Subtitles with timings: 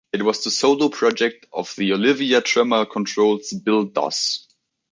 [0.11, 4.47] It was the solo project of The Olivia Tremor Control's Bill Doss.